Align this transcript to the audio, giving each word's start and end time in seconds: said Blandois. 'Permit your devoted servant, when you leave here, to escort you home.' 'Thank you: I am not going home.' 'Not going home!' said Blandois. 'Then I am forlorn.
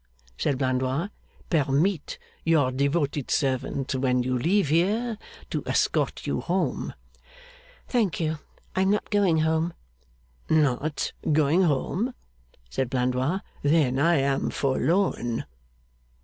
said 0.35 0.57
Blandois. 0.57 1.09
'Permit 1.51 2.17
your 2.43 2.71
devoted 2.71 3.29
servant, 3.29 3.93
when 3.93 4.23
you 4.23 4.35
leave 4.35 4.69
here, 4.69 5.15
to 5.51 5.61
escort 5.67 6.25
you 6.25 6.39
home.' 6.41 6.95
'Thank 7.87 8.19
you: 8.19 8.39
I 8.75 8.81
am 8.81 8.89
not 8.89 9.11
going 9.11 9.41
home.' 9.41 9.75
'Not 10.49 11.11
going 11.31 11.61
home!' 11.65 12.15
said 12.67 12.89
Blandois. 12.89 13.41
'Then 13.61 13.99
I 13.99 14.15
am 14.15 14.49
forlorn. 14.49 15.45